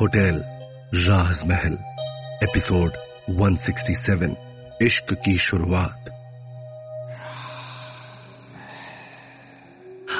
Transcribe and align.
Hotel 0.00 0.42
राज 0.94 1.44
महल, 1.46 1.72
episode 2.42 2.90
167 3.30 4.36
इश्क 4.82 5.06
की 5.12 5.38
शुरुआत। 5.38 6.04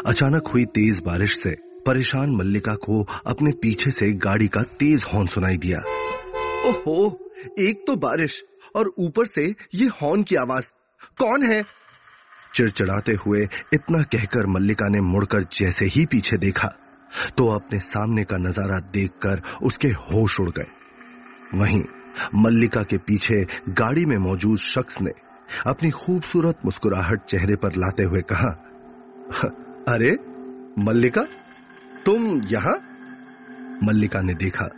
अचानक 0.07 0.47
हुई 0.47 0.65
तेज 0.65 0.99
बारिश 0.99 1.43
से 1.43 1.57
परेशान 1.87 2.31
मल्लिका 2.31 2.75
को 2.75 3.03
अपने 3.27 3.51
पीछे 3.51 3.91
से 3.91 4.13
गाड़ी 4.13 4.49
का 4.49 4.63
तेज 4.63 5.03
हॉर्न 5.15 5.27
सुनाई 5.27 5.57
दिया। 5.57 5.79
ओहो, 6.69 7.31
एक 7.59 7.85
तो 7.87 7.97
बारिश 7.97 8.45
और 8.77 8.93
ऊपर 8.99 9.25
से 9.27 9.55
ये 9.75 9.87
हॉर्न 9.87 10.23
की 10.23 10.37
आवाज़। 10.37 10.67
कौन 11.19 11.53
है? 11.53 11.63
चिड़चिड़ाते 12.55 13.13
हुए 13.13 13.49
इतना 13.75 14.03
कहकर 14.03 14.47
मल्लिका 14.47 14.89
ने 14.89 15.01
मुड़कर 15.01 15.43
जैसे 15.43 15.85
ही 15.85 16.07
पीछे 16.07 16.39
देखा। 16.39 16.86
तो 17.39 17.49
अपने 17.49 17.79
सामने 17.79 18.25
का 18.25 18.37
नज़ारा 18.37 18.81
देखकर 18.81 19.43
उसके 19.63 19.89
होश 19.89 20.41
उड़ 20.41 20.51
गए। 20.51 20.67
वहीं 21.55 21.83
मल्लिका 22.35 22.83
के 22.83 22.99
पीछे 22.99 23.47
गाड़ी 23.69 24.05
में 24.05 24.19
मौजूद 24.19 24.59
शख्स 24.59 25.01
ने 25.03 25.11
अपनी 25.67 25.91
खूबसूरत 25.91 26.59
मुस्कुराहट 26.65 27.25
चेहरे 27.25 27.57
पर 27.57 27.69
लाते 27.69 28.03
हुए 28.03 28.21
कहा, 28.21 28.63
अरे, 29.89 30.17
मल्लिका, 30.79 31.23
तुम 32.07 32.43
यहाँ? 32.43 32.79
मल्लिका 33.85 34.21
ने 34.21 34.35
देखा 34.35 34.69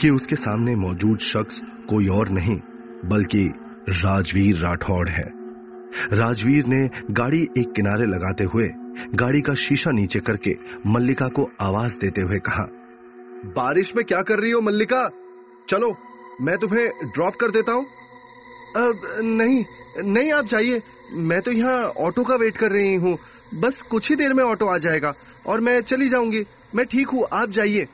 कि 0.00 0.10
उसके 0.10 0.36
सामने 0.36 0.76
मौजूद 0.76 1.18
शख्स 1.18 1.60
कोई 1.64 2.08
और 2.08 2.28
नहीं, 2.28 2.60
बल्कि 3.04 3.52
राजवीर 3.88 4.56
राठौड़ 4.56 5.08
है। 5.08 5.30
राजवीर 6.12 6.66
ने 6.66 6.90
गाड़ी 7.10 7.42
एक 7.58 7.72
किनारे 7.72 8.06
लगाते 8.06 8.44
हुए 8.44 8.70
गाड़ी 9.08 9.40
का 9.40 9.54
शीशा 9.54 9.90
नीचे 9.90 10.20
करके 10.20 10.56
मल्लिका 10.86 11.28
को 11.28 11.50
आवाज़ 11.60 11.96
देते 11.96 12.20
हुए 12.20 12.38
कहा, 12.38 12.68
बारिश 13.56 13.96
में 13.96 14.04
क्या 14.04 14.22
कर 14.22 14.38
रही 14.38 14.50
हो 14.50 14.60
मल्लिका? 14.60 15.10
चलो, 15.68 15.96
मैं 16.40 16.58
तुम्हें 16.58 16.88
ड्रॉप 16.88 17.34
कर 17.34 17.50
देता 17.50 17.72
हूँ। 17.72 17.86
नहीं 19.22 19.64
नहीं, 19.98 20.32
आप 20.32 20.44
जाइए। 20.46 20.82
मैं 21.12 21.40
तो 21.40 21.52
यहाँ 21.52 21.84
ऑटो 21.84 22.24
का 22.24 22.34
वेट 22.34 22.56
कर 22.56 22.70
रही 22.70 22.94
हूँ। 22.94 23.18
बस 23.54 23.82
कुछ 23.82 24.10
ही 24.10 24.16
देर 24.16 24.34
में 24.34 24.44
ऑटो 24.44 24.66
आ 24.66 24.78
जाएगा 24.78 25.14
और 25.46 25.60
मैं 25.60 25.80
चली 25.80 26.08
जाऊँगी। 26.08 26.44
मैं 26.74 26.86
ठीक 26.86 27.08
हूँ, 27.08 27.26
आप 27.32 27.50
जाइए। 27.50 27.88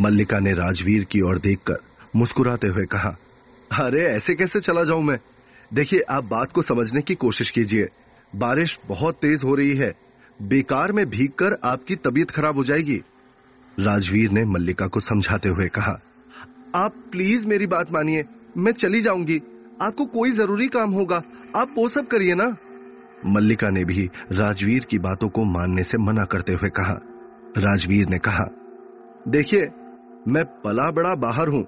मल्लिका 0.00 0.38
ने 0.38 0.50
राजवीर 0.50 1.04
की 1.04 1.20
ओर 1.20 1.38
देखकर 1.38 1.76
मुस्कुराते 2.16 2.68
हुए 2.68 2.84
कहा, 2.84 3.16
अरे, 3.80 4.02
ऐसे 4.02 4.34
कैसे 4.34 4.60
चला 4.60 4.84
जाऊँ 4.84 5.02
मैं? 5.02 5.18
देखिए, 5.74 6.00
आप 6.00 6.24
बात 6.24 6.52
को 6.52 6.62
समझने 6.62 7.02
की 7.02 7.14
कोशिश 7.14 7.50
कीजिए। 7.50 7.88
बारिश 8.36 8.78
बहुत 8.86 9.14
तेज 9.14 9.40
हो 9.44 9.54
रही 9.54 9.76
है। 9.76 10.05
बेकार 10.40 10.92
में 10.92 11.04
भीगकर 11.10 11.56
आपकी 11.64 11.96
तबीयत 11.96 12.30
खराब 12.30 12.56
हो 12.56 12.64
जाएगी। 12.64 12.96
राजवीर 13.80 14.30
ने 14.30 14.44
मल्लिका 14.44 14.86
को 14.86 15.00
समझाते 15.00 15.48
हुए 15.48 15.68
कहा, 15.68 15.92
आप 16.74 16.94
प्लीज़ 17.12 17.46
मेरी 17.46 17.66
बात 17.66 17.92
मानिए, 17.92 18.24
मैं 18.56 18.72
चली 18.72 19.00
जाऊँगी। 19.00 19.40
आपको 19.82 20.04
कोई 20.06 20.30
ज़रूरी 20.30 20.68
काम 20.68 20.90
होगा, 20.90 21.22
आप 21.56 21.74
वो 21.78 21.88
सब 21.88 22.06
करिए 22.06 22.34
ना। 22.34 22.56
मल्लिका 23.26 23.70
ने 23.70 23.84
भी 23.84 24.08
राजवीर 24.32 24.84
की 24.84 24.98
बातों 24.98 25.28
को 25.28 25.44
मानने 25.44 25.82
से 25.82 25.98
मना 25.98 26.24
करते 26.24 26.52
हुए 26.52 26.70
कहा। 26.70 26.98
राजवीर 27.58 28.08
ने 28.08 28.18
कहा, 28.18 28.44
देखिए, 29.28 29.68
मैं 30.28 30.44
पला 30.44 30.90
बड़ा 30.90 31.14
बाहर 31.14 31.48
हूँ, 31.48 31.64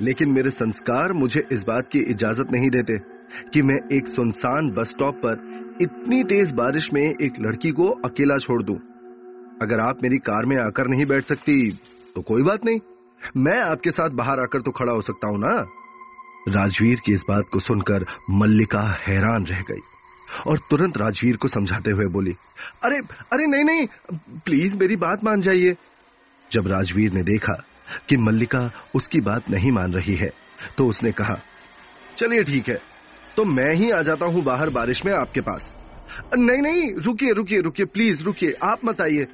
लेकिन 0.00 0.32
मेरे 0.32 0.50
संस्कार 0.50 1.12
मुझे 1.12 1.46
इस 1.52 1.62
बात 1.62 1.88
की 1.88 1.98
इजाज़त 1.98 2.52
नहीं 2.52 2.70
देते 2.70 2.98
कि 3.52 3.62
मैं 3.62 3.78
एक 3.92 4.06
सुनसान 4.06 4.70
बस 4.70 4.90
स्टॉप 4.90 5.14
पर 5.16 5.65
इतनी 5.82 6.22
तेज 6.24 6.50
बारिश 6.52 6.88
में 6.92 7.02
एक 7.02 7.38
लड़की 7.40 7.70
को 7.70 7.88
अकेला 8.04 8.36
छोड़ 8.38 8.62
दूँ। 8.62 8.76
अगर 9.62 9.80
आप 9.80 10.02
मेरी 10.02 10.18
कार 10.18 10.46
में 10.46 10.56
आकर 10.56 10.88
नहीं 10.88 11.04
बैठ 11.06 11.24
सकती 11.24 11.56
तो 12.16 12.22
कोई 12.22 12.42
बात 12.42 12.64
नहीं। 12.64 12.80
मैं 13.36 13.58
आपके 13.60 13.90
साथ 13.90 14.10
बाहर 14.12 14.40
आकर 14.40 14.60
तो 14.60 14.70
खड़ा 14.70 14.92
हो 14.92 15.00
सकता 15.02 15.28
हूँ 15.28 15.38
ना? 15.40 15.52
राजवीर 16.48 17.00
की 17.06 17.12
इस 17.12 17.20
बात 17.28 17.44
को 17.52 17.58
सुनकर 17.60 18.06
मल्लिका 18.32 18.82
हैरान 19.00 19.46
रह 19.46 19.60
गई 19.70 19.80
और 20.46 20.58
तुरंत 20.70 20.98
राजवीर 20.98 21.36
को 21.36 21.48
समझाते 21.48 21.90
हुए 21.90 22.06
बोली, 22.08 22.34
अरे 22.84 22.98
अरे 23.32 23.46
नहीं 23.46 23.64
नहीं, 23.64 23.86
प्लीज़ 24.40 24.76
मेरी 24.76 24.96
बात 24.98 25.24
मान 25.24 25.40
जाइए। 25.40 25.76
जब 26.50 26.66
राजवीर 26.68 27.12
ने 27.12 27.22
देखा 27.24 27.62
कि 28.08 28.16
मल्लिका 28.18 28.70
उसकी 28.94 29.20
बात 29.22 29.50
नहीं 29.50 29.72
मान 29.72 29.92
रही 29.92 30.14
है 30.16 30.32
तो 30.78 30.86
उसने 30.86 31.12
कहा, 31.12 31.38
चलिए 32.18 32.44
ठीक 32.44 32.68
है 32.68 32.80
तो 33.36 33.44
मैं 33.44 33.72
ही 33.74 33.90
आ 33.90 34.02
जाता 34.02 34.26
हूँ 34.26 34.42
बाहर 34.42 34.70
बारिश 34.70 35.04
में 35.06 35.12
आपके 35.12 35.40
पास। 35.40 35.68
नहीं 36.36 36.62
नहीं, 36.62 36.92
रुकिए 36.96 37.32
रुकिए 37.32 37.60
रुकिए 37.60 37.86
प्लीज़ 37.86 38.22
रुकिए, 38.24 38.52
आप 38.62 38.84
मत 38.84 39.00
आइए। 39.00 39.26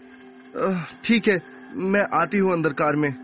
ठीक 1.04 1.28
है, 1.28 1.40
मैं 1.74 2.04
आती 2.14 2.38
हूँ 2.38 2.52
अंदर 2.52 2.72
कार 2.72 2.96
में। 2.96 3.14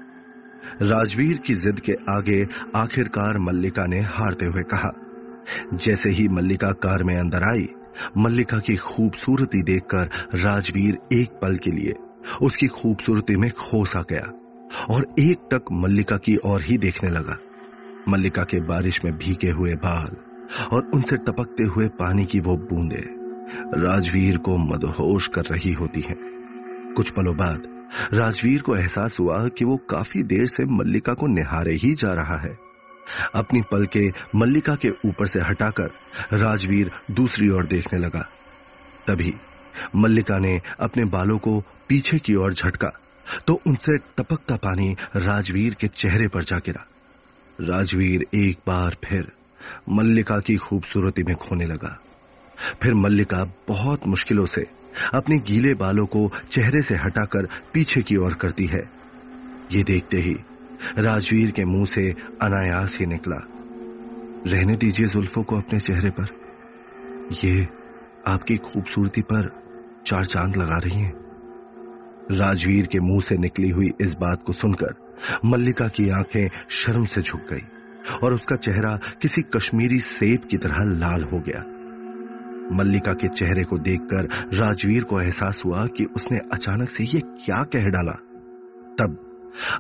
राजवीर 0.83 1.39
की 1.39 1.55
जिद 1.55 1.81
के 1.81 1.93
आगे 2.11 2.47
आखिरकार 2.77 3.39
मल्लिका 3.39 3.87
ने 3.87 4.01
हारते 4.01 4.47
हुए 4.47 4.63
कहा। 4.63 4.91
जैसे 5.75 6.11
ही 6.11 6.29
मल्लिका 6.29 6.71
कार 6.83 7.03
में 7.05 7.17
अंदर 7.17 7.43
आई, 7.43 7.67
मल्लिका 8.19 8.59
की 8.59 8.77
खूबसूरती 8.77 9.63
देखकर 9.63 10.11
राजवीर 10.35 10.99
एक 11.13 11.39
पल 11.43 11.57
के 11.57 11.71
लिए 11.71 11.95
उसकी 12.43 12.67
खूबसूरती 12.67 13.37
में 13.37 13.51
खो 13.51 13.85
सा 13.85 14.05
गया 14.11 14.27
और 14.91 15.07
एक 15.19 15.49
टक 15.53 15.73
मल्लिका 15.73 16.17
की 16.17 16.37
ओर 16.45 16.63
ही 16.63 16.79
देखने 16.79 17.11
लगा। 17.11 17.37
मल्लिका 18.09 18.43
के 18.43 18.61
बारिश 18.61 18.99
में 19.05 19.13
भीगे 19.15 19.51
हुए 19.51 19.75
बाल 19.75 20.17
और 20.73 20.91
उनसे 20.95 21.17
टपकते 21.17 21.65
हुए 21.67 21.87
पानी 21.99 22.25
की 22.25 22.41
वो 22.41 22.57
बूंदे 22.69 23.05
राजवीर 23.79 24.37
को 24.39 24.57
मदहोश 24.59 25.27
कर 25.29 25.45
रही 25.45 25.73
होती 25.73 26.01
हैं। 26.01 26.17
कुछ 26.97 27.11
पलों 27.11 27.37
बाद 27.37 27.67
राजवीर 28.15 28.63
को 28.63 28.77
एहसास 28.77 29.17
हुआ 29.21 29.47
कि 29.49 29.65
वो 29.65 29.77
काफ़ी 29.91 30.23
देर 30.23 30.47
से 30.47 30.65
मल्लिका 30.73 31.15
को 31.15 31.27
निहारे 31.27 31.75
ही 31.75 31.95
जा 31.95 32.13
रहा 32.13 32.39
है। 32.39 32.57
अपनी 33.35 33.61
पल 33.63 33.87
के 33.87 34.07
मल्लिका 34.37 34.75
के 34.75 34.91
ऊपर 35.05 35.27
से 35.27 35.41
हटाकर 35.41 35.91
राजवीर 36.35 36.91
दूसरी 37.11 37.49
ओर 37.49 37.67
देखने 37.67 37.99
लगा। 37.99 38.27
तभी 39.07 39.35
मल्लिका 39.97 40.39
ने 40.39 40.61
अपने 40.81 41.05
बालों 41.07 41.39
को 41.39 41.61
पीछे 41.89 42.19
की 42.19 42.35
ओर 42.35 42.53
झटका 42.55 42.91
तो 43.47 43.61
उनसे 43.67 43.97
टपकता 44.19 44.57
पानी 44.57 44.95
राजवीर 45.17 45.75
के 45.75 45.89
चेहरे 45.89 46.29
पर 46.29 46.43
जा 46.43 46.59
गिरा। 46.59 46.87
राजवीर 47.59 48.27
एक 48.35 48.59
बार 48.67 48.97
फिर 49.05 49.33
मल्लिका 49.89 50.39
की 50.39 50.57
खूबसूरती 50.57 51.23
में 51.23 51.37
खोने 51.37 51.67
लगा। 51.67 52.01
फिर 52.83 52.95
मल्लिका 52.95 53.45
बहुत 53.69 54.07
मुश्किलों 54.07 54.47
से 54.47 54.67
अपने 55.15 55.39
गीले 55.39 55.75
बालों 55.75 56.07
को 56.07 56.31
चेहरे 56.51 56.81
से 56.81 56.95
हटाकर 56.95 57.49
पीछे 57.75 58.03
की 58.03 58.17
ओर 58.17 58.35
करती 58.35 58.67
है। 58.67 58.91
ये 59.73 59.83
देखते 59.83 60.17
ही 60.17 60.37
राजवीर 60.99 61.51
के 61.51 61.65
मुँह 61.65 61.85
से 61.85 62.11
अनायास 62.43 62.99
ही 62.99 63.07
निकला। 63.07 63.47
रहने 64.47 64.77
दीजिए 64.77 65.07
जुल्फों 65.07 65.43
को 65.43 65.57
अपने 65.57 65.81
चेहरे 65.81 66.11
पर। 66.11 66.27
ये 67.45 67.69
आपकी 68.27 68.57
खूबसूरती 68.57 69.21
पर 69.21 69.63
चार 70.07 70.25
चाँद 70.25 70.57
लगा 70.57 70.79
रही 70.79 71.01
हैं। 71.01 71.15
राजवीर 72.33 72.87
के 72.87 73.01
मुँह 73.01 73.21
से 73.21 73.37
निकली 73.37 73.69
हुई 73.69 73.91
इस 74.01 74.15
बात 74.15 74.43
को 74.43 74.53
सुनकर 74.53 75.15
मल्लिका 75.45 75.89
की 75.89 76.11
आँखें 76.11 76.49
शर्म 76.69 77.05
से 77.05 77.23
झुक 77.23 77.41
गई। 77.41 77.78
और 78.23 78.35
उसका 78.35 78.57
चेहरा 78.57 78.95
किसी 79.23 79.43
कश्मीरी 79.57 79.99
सेब 79.99 80.47
की 80.51 80.57
तरह 80.57 80.85
लाल 80.99 81.25
हो 81.25 81.39
गया। 81.39 81.65
मल्लिका 82.79 83.13
के 83.13 83.29
चेहरे 83.29 83.65
को 83.65 83.79
देखकर 83.79 84.29
राजवीर 84.55 85.05
को 85.05 85.21
एहसास 85.21 85.63
हुआ 85.67 85.87
कि 85.87 86.05
उसने 86.17 86.39
अचानक 86.53 86.91
से 86.91 87.05
यह 87.05 87.21
क्या 87.45 87.63
कह 87.65 87.85
डाला। 87.87 88.13
तब 88.99 89.25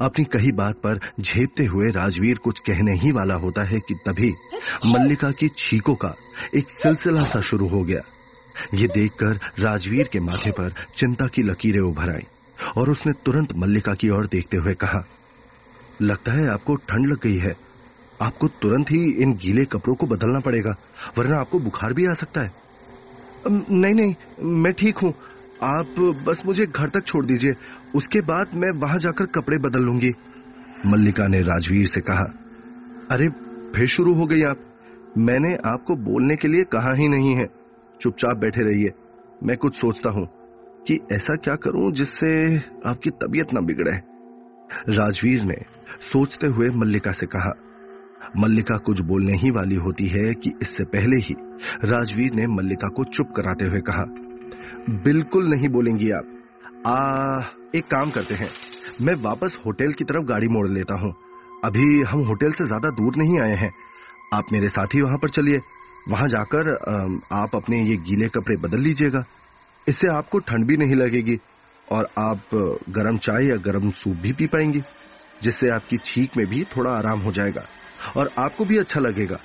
अपनी 0.02 0.24
कही 0.24 0.52
बात 0.52 0.76
पर 0.76 0.98
झेपते 1.20 1.64
हुए 1.64 1.90
राजवीर 1.90 2.38
कुछ 2.38 2.58
कहने 2.60 2.92
ही 2.92 3.10
वाला 3.12 3.34
होता 3.34 3.62
है 3.62 3.78
कि 3.78 3.94
तभी 4.06 4.30
मल्लिका 4.86 5.30
की 5.30 5.48
छीकों 5.58 5.94
का 5.94 6.14
एक 6.54 6.68
सिलसिला 6.78 7.22
सा 7.24 7.40
शुरू 7.40 7.68
हो 7.68 7.82
गया। 7.82 8.00
ये 8.74 8.86
देखकर 8.86 9.38
राजवीर 9.58 10.08
के 10.12 10.20
माथे 10.20 10.50
पर 10.50 10.74
चिंता 10.96 11.26
की 11.26 11.42
लकीरें 11.42 11.80
उभर 11.80 12.10
आई 12.10 12.26
और 12.76 12.90
उसने 12.90 13.12
तुरंत 13.26 13.52
मल्लिका 13.56 13.94
की 13.94 14.08
ओर 14.10 14.26
देखते 14.26 14.56
हुए 14.56 14.74
कहा, 14.74 15.04
लगता 16.02 16.32
है 16.32 16.48
आपको 16.48 16.76
ठंड 16.88 17.06
लग 17.06 17.20
गई 17.22 17.36
है। 17.36 17.56
आपको 18.22 18.48
तुरंत 18.48 18.90
ही 18.90 19.10
इन 19.10 19.32
गीले 19.32 19.64
कपड़ों 19.64 19.94
को 19.94 20.06
बदलना 20.06 20.38
पड़ेगा, 20.38 20.76
वरना 21.18 21.36
आपको 21.36 21.58
बुखार 21.58 21.92
भी 21.92 22.06
आ 22.06 22.14
सकता 22.14 22.40
है। 22.40 22.52
नहीं 23.70 23.94
नहीं, 23.94 24.14
मैं 24.42 24.72
ठीक 24.72 24.98
हूँ। 24.98 25.14
आप 25.62 25.86
बस 26.26 26.42
मुझे 26.46 26.66
घर 26.66 26.88
तक 26.88 27.06
छोड़ 27.06 27.26
दीजिए। 27.26 27.56
उसके 27.94 28.20
बाद 28.20 28.46
मैं 28.54 28.70
वहाँ 28.70 28.98
जाकर 28.98 29.26
कपड़े 29.26 29.58
बदल 29.58 29.80
लूँगी। 29.80 30.12
मल्लिका 30.86 31.26
ने 31.26 31.40
राजवीर 31.40 31.86
से 31.86 32.00
कहा, 32.00 32.24
अरे, 33.10 33.28
फिर 33.76 33.86
शुरू 33.86 34.14
हो 34.14 34.26
गई 34.26 34.42
आप। 34.42 34.74
मैंने 35.18 35.54
आपको 35.54 35.96
बोलने 35.96 36.36
के 36.36 36.48
लिए 36.48 36.64
कहा 36.64 36.92
ही 36.92 37.08
नहीं 37.08 37.34
है। 37.34 37.46
चुपचाप 38.00 38.36
बैठे 38.36 38.62
रहिए। 38.62 38.90
मैं 39.42 39.56
कुछ 39.56 39.74
सोचता 39.74 40.10
हूँ 40.10 40.28
कि 40.86 41.00
ऐसा 41.12 41.34
क्या 41.34 41.54
करूँ 41.54 41.92
जिससे 41.92 42.56
आपकी 42.86 43.10
तबीयत 43.10 43.52
ना 43.52 43.60
बिगड़े। 43.60 43.92
राजवीर 44.94 45.42
ने 45.42 45.56
सोचते 46.00 46.46
हुए 46.46 46.70
मल्लिका 46.70 47.12
से 47.12 47.26
कहा 47.26 47.52
मल्लिका 48.36 48.76
कुछ 48.86 49.00
बोलने 49.02 49.32
ही 49.34 49.50
वाली 49.50 49.74
होती 49.76 50.06
है 50.06 50.32
कि 50.34 50.52
इससे 50.62 50.84
पहले 50.86 51.16
ही 51.18 51.34
राजवीर 51.84 52.34
ने 52.34 52.46
मल्लिका 52.46 52.88
को 52.88 53.04
चुप 53.06 53.32
कराते 53.36 53.64
हुए 53.64 53.80
कहा, 53.80 54.04
बिल्कुल 55.04 55.48
नहीं 55.48 55.68
बोलेंगी 55.68 56.10
आप। 56.10 56.34
आ, 56.86 57.40
एक 57.74 57.86
काम 57.86 58.10
करते 58.10 58.34
हैं। 58.34 58.48
मैं 59.02 59.14
वापस 59.22 59.58
होटल 59.66 59.92
की 59.92 60.04
तरफ़ 60.04 60.24
गाड़ी 60.24 60.48
मोड़ 60.48 60.68
लेता 60.68 60.94
हूँ। 60.94 61.12
अभी 61.64 62.02
हम 62.02 62.20
होटल 62.24 62.50
से 62.50 62.64
ज़्यादा 62.64 62.90
दूर 62.92 63.16
नहीं 63.16 63.40
आए 63.40 63.54
हैं। 63.56 63.70
आप 64.34 64.52
मेरे 64.52 64.68
साथ 64.68 64.94
ही 64.94 65.02
वहाँ 65.02 65.18
पर 65.18 65.28
चलिए। 65.30 65.60
वहाँ 66.08 66.28
जाकर 66.28 66.72
आप 67.34 67.56
अपने 67.56 67.82
ये 67.82 67.96
गीले 68.02 68.28
कपड़े 68.28 68.56
बदल 68.58 68.80
लीजिएगा। 68.80 69.24
इससे 69.86 70.08
आपको 70.08 70.38
ठंड 70.40 70.66
भी 70.66 70.76
नहीं 70.76 70.94
लगेगी 70.94 71.38
और 71.88 72.08
आप 72.18 72.54
गर्म 72.90 73.18
चाय 73.18 73.46
या 73.46 73.56
गर्म 73.62 73.90
सूप 73.92 74.16
भी 74.16 74.32
पी 74.32 74.46
पाएँगी, 74.46 74.82
जिससे 75.42 75.68
आपकी 75.70 75.96
छींक 76.04 76.36
में 76.36 76.46
भी 76.46 76.62
थोड़ा 76.76 76.90
आराम 76.90 77.20
हो 77.20 77.32
जाएगा। 77.32 77.66
और 78.16 78.30
आपको 78.38 78.64
भी 78.64 78.78
अच्छा 78.78 79.00
लगेगा। 79.00 79.38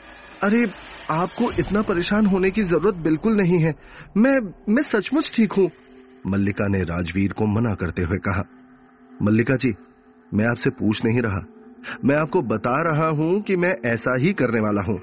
अरे, 0.44 0.72
आपको 1.10 1.52
इतना 1.60 1.82
परेशान 1.82 2.26
होने 2.26 2.52
की 2.52 2.64
ज़रूरत 2.64 2.96
बिल्कुल 2.96 3.36
नहीं 3.36 3.60
है। 3.60 3.76
मैं 4.18 4.54
मैं 4.74 4.84
सचमुच 4.84 5.32
ठीक 5.36 5.54
हूँ। 5.54 5.72
मल्लिका 6.28 6.68
ने 6.68 6.84
राजवीर 6.84 7.34
को 7.34 7.46
मना 7.46 7.76
करते 7.76 8.02
हुए 8.02 8.18
कहा। 8.18 8.44
मल्लिका 9.22 9.56
जी, 9.56 9.74
मैं 10.34 10.46
आपसे 10.46 10.70
पूछ 10.70 11.06
नहीं 11.06 11.22
रहा। 11.22 11.42
मैं 12.06 12.16
आपको 12.16 12.42
बता 12.42 12.82
रहा 12.82 13.10
हूँ 13.10 13.42
कि 13.42 13.56
मैं 13.56 13.78
ऐसा 13.86 14.18
ही 14.18 14.34
करने 14.34 14.60
वाला 14.60 14.82
हूँ। 14.82 15.02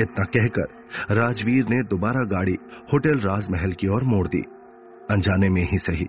इतना 0.00 0.24
कहकर 0.24 0.68
राजवीर 1.14 1.64
ने 1.68 1.82
दोबारा 1.82 2.24
गाड़ी 2.24 2.56
होटल 2.92 3.18
राजमहल 3.18 3.72
की 3.72 3.88
ओर 3.88 4.04
मोड़ 4.04 4.28
दी। 4.28 4.42
अनजाने 5.10 5.48
में 5.48 5.62
ही 5.62 5.78
सही। 5.78 6.06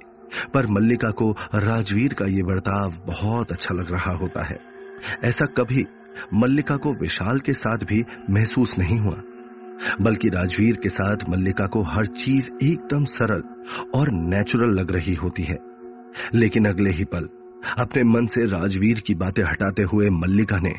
पर 0.54 0.68
मल्लिका 0.68 1.10
को 1.10 1.32
राजवीर 1.56 2.14
का 2.14 2.26
ये 2.26 2.44
बर्ताव 2.44 2.94
बहुत 3.06 3.52
अच्छा 3.52 3.76
लग 3.76 3.92
रहा 3.92 4.12
होता 4.12 4.44
है। 4.44 4.60
ऐसा 5.24 5.46
कभी 5.46 5.86
मल्लिका 6.34 6.78
को 6.78 6.94
विशाल 6.94 7.40
के 7.40 7.54
साथ 7.54 7.78
भी 7.78 8.04
महसूस 8.30 8.78
नहीं 8.78 9.00
हुआ, 9.00 9.22
बल्कि 10.02 10.30
राजवीर 10.30 10.76
के 10.76 10.90
साथ 10.90 11.18
मल्लिका 11.30 11.66
को 11.66 11.82
हर 11.84 12.06
चीज़ 12.06 12.52
एकदम 12.64 13.06
सरल 13.06 13.44
और 13.96 14.12
नेचुरल 14.12 14.70
लग 14.70 14.92
रही 14.92 15.14
होती 15.14 15.44
है। 15.44 15.58
लेकिन 16.34 16.66
अगले 16.66 16.90
ही 16.90 17.04
पल, 17.04 17.30
अपने 17.80 18.04
मन 18.04 18.28
से 18.28 18.46
राजवीर 18.46 19.00
की 19.00 19.16
बातें 19.16 19.44
हटाते 19.44 19.84
हुए 19.84 20.10
मल्लिका 20.10 20.58
ने 20.58 20.74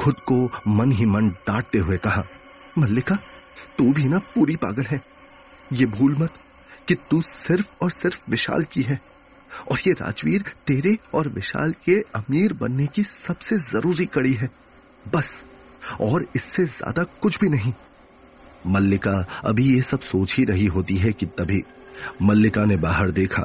खुद 0.00 0.14
को 0.14 0.50
मन 0.68 0.92
ही 0.92 1.06
मन 1.06 1.28
डांटते 1.28 1.78
हुए 1.78 1.96
कहा, 1.96 2.24
मल्लिका, 2.78 3.14
तू 3.78 3.92
भी 3.92 4.04
ना 4.04 4.18
पूरी 4.18 4.56
पागल 4.56 4.82
है। 4.82 5.00
ये 5.72 5.86
भूल 5.86 6.16
मत 6.18 6.30
कि 6.88 6.94
तू 6.94 7.20
सिर्फ़ 7.22 7.70
और 7.82 7.90
सिर्फ़ 7.90 8.30
विशाल 8.30 8.62
की 8.62 8.82
है, 8.82 9.00
और 9.70 9.78
ये 9.78 9.92
राजवीर 9.92 10.42
तेरे 10.66 10.98
और 11.14 11.28
विशाल 11.28 11.74
के 11.84 12.00
अमीर 12.14 12.52
बनने 12.52 12.86
की 12.86 13.02
सबसे 13.02 13.58
ज़रूरी 13.58 14.06
कड़ी 14.06 14.32
है। 14.32 14.50
बस। 15.06 15.32
और 16.02 16.24
इससे 16.36 16.64
ज़्यादा 16.64 17.02
कुछ 17.22 17.38
भी 17.40 17.48
नहीं। 17.50 17.72
मल्लिका 18.66 19.12
अभी 19.44 19.64
ये 19.66 19.80
सब 19.82 20.00
सोच 20.02 20.34
ही 20.34 20.44
रही 20.44 20.66
होती 20.66 20.96
है 20.96 21.12
कि 21.12 21.26
तभी 21.38 21.62
मल्लिका 22.22 22.64
ने 22.64 22.76
बाहर 22.78 23.10
देखा 23.10 23.44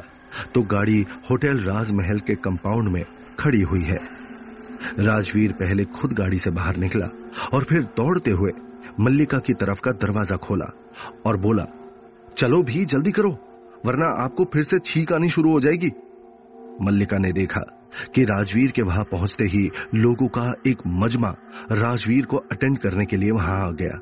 तो 0.54 0.62
गाड़ी 0.62 1.04
होटल 1.30 1.58
राजमहल 1.60 2.18
के 2.20 2.34
कंपाउंड 2.36 2.88
में 2.88 3.04
खड़ी 3.38 3.60
हुई 3.62 3.82
है। 3.84 3.98
राजवीर 4.98 5.52
पहले 5.52 5.84
खुद 5.92 6.12
गाड़ी 6.12 6.38
से 6.38 6.50
बाहर 6.50 6.76
निकला 6.76 7.06
और 7.52 7.64
फिर 7.64 7.82
दौड़ते 7.96 8.30
हुए 8.30 8.52
मल्लिका 9.00 9.38
की 9.38 9.54
तरफ़ 9.54 9.80
का 9.80 9.92
दरवाज़ा 9.92 10.36
खोला 10.36 10.72
और 11.26 11.36
बोला, 11.36 11.66
चलो 12.36 12.62
भी, 12.62 12.84
जल्दी 12.84 13.10
करो, 13.10 13.30
वरना 13.86 14.06
आपको 14.24 14.44
फिर 14.44 14.62
से 14.62 14.78
छींक 14.78 15.12
आनी 15.12 15.28
शुरू 15.28 15.52
हो 15.52 15.60
जाएगी। 15.60 15.90
मल्लिका 16.82 17.18
ने 17.18 17.32
देखा 17.32 17.60
कि 18.14 18.24
राजवीर 18.24 18.70
के 18.70 18.82
वहाँ 18.82 19.04
पहुँचते 19.04 19.44
ही 19.44 19.68
लोगों 19.94 20.28
का 20.28 20.52
एक 20.66 20.82
मजमा 20.86 21.34
राजवीर 21.72 22.26
को 22.26 22.36
अटेंड 22.52 22.78
करने 22.78 23.06
के 23.06 23.16
लिए 23.16 23.30
वहाँ 23.30 23.58
आ 23.68 23.70
गया। 23.70 24.00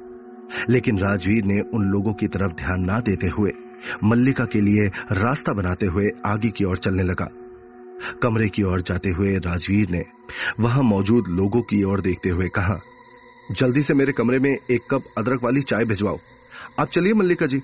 लेकिन 0.70 0.98
राजवीर 0.98 1.44
ने 1.44 1.60
उन 1.74 1.84
लोगों 1.84 2.12
की 2.12 2.26
तरफ़ 2.26 2.52
ध्यान 2.52 2.84
ना 2.84 2.98
देते 3.00 3.26
हुए, 3.26 3.50
मल्लिका 4.04 4.44
के 4.44 4.60
लिए 4.60 4.88
रास्ता 5.12 5.52
बनाते 5.52 5.86
हुए 5.86 6.08
आगे 6.26 6.48
की 6.48 6.64
ओर 6.64 6.76
चलने 6.76 7.02
लगा। 7.02 7.28
कमरे 8.22 8.48
की 8.48 8.62
ओर 8.62 8.80
जाते 8.80 9.10
हुए 9.10 9.36
राजवीर 9.36 9.90
ने 9.90 10.04
वहाँ 10.60 10.82
मौजूद 10.82 11.28
लोगों 11.28 11.60
की 11.62 11.82
ओर 11.82 12.00
देखते 12.00 12.28
हुए 12.28 12.48
कहा, 12.48 12.78
जल्दी 13.52 13.82
से 13.82 13.94
मेरे 13.94 14.12
कमरे 14.12 14.38
में 14.38 14.50
एक 14.50 14.80
कप 14.90 15.04
अदरक 15.18 15.44
वाली 15.44 15.62
चाय 15.62 15.84
भिजवाओ। 15.84 16.18
आप 16.80 16.88
चलिए 16.88 17.14
मल्लिका 17.14 17.46
जी। 17.46 17.60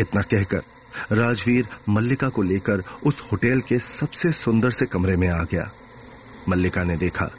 इतना 0.00 0.20
कहकर 0.20 0.62
राजवीर 1.12 1.68
मल्लिका 1.88 2.28
को 2.28 2.42
लेकर 2.42 2.82
उस 3.06 3.22
होटल 3.32 3.60
के 3.60 3.78
सबसे 3.78 4.32
सुंदर 4.32 4.70
से 4.70 4.86
कमरे 4.86 5.16
में 5.16 5.28
आ 5.28 5.42
गया। 5.42 5.70
मल्लिका 6.48 6.82
ने 6.82 6.96
देखा 6.96 7.30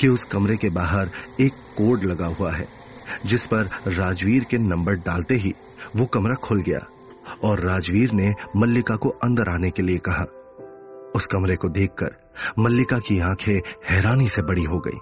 कि 0.00 0.08
उस 0.08 0.22
कमरे 0.22 0.56
के 0.56 0.70
बाहर 0.70 1.10
एक 1.40 1.52
कोड 1.52 2.04
लगा 2.04 2.26
हुआ 2.26 2.52
है, 2.52 2.68
जिस 3.26 3.46
पर 3.46 3.70
राजवीर 3.88 4.44
के 4.44 4.58
नंबर 4.58 4.94
डालते 4.94 5.34
ही 5.34 5.52
वो 5.96 6.06
कमरा 6.06 6.34
खुल 6.34 6.62
गया 6.62 6.86
और 7.44 7.60
राजवीर 7.60 8.12
ने 8.12 8.34
मल्लिका 8.56 8.96
को 8.96 9.08
अंदर 9.08 9.48
आने 9.48 9.70
के 9.70 9.82
लिए 9.82 9.98
कहा। 9.98 10.24
उस 11.16 11.26
कमरे 11.26 11.56
को 11.56 11.68
देखकर 11.68 12.30
मल्लिका 12.58 12.98
की 12.98 13.20
आँखें 13.20 13.60
हैरानी 13.90 14.28
से 14.28 14.42
बड़ी 14.42 14.62
हो 14.62 14.78
गई। 14.78 14.98